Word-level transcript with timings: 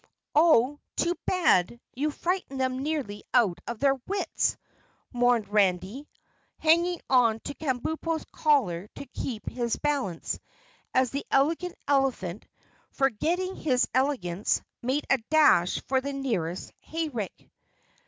"Oh, 0.33 0.79
too 0.95 1.13
bad, 1.27 1.79
you've 1.93 2.15
frightened 2.15 2.59
them 2.59 2.79
nearly 2.79 3.23
out 3.35 3.59
of 3.67 3.77
their 3.77 3.93
wits," 4.07 4.57
mourned 5.13 5.47
Randy, 5.47 6.09
hanging 6.57 6.99
on 7.07 7.39
to 7.41 7.53
Kabumpo's 7.53 8.25
collar 8.31 8.87
to 8.95 9.05
keep 9.13 9.47
his 9.47 9.75
balance 9.75 10.39
as 10.91 11.11
the 11.11 11.23
Elegant 11.29 11.75
Elephant, 11.87 12.47
forgetting 12.89 13.55
his 13.55 13.87
elegance, 13.93 14.63
made 14.81 15.05
a 15.11 15.19
dash 15.29 15.79
for 15.83 16.01
the 16.01 16.13
nearest 16.13 16.71
hayrick. 16.79 17.51